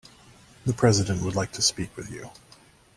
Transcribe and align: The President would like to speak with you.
The 0.65 0.73
President 0.73 1.21
would 1.21 1.35
like 1.35 1.51
to 1.51 1.61
speak 1.61 1.95
with 1.95 2.09
you. 2.09 2.31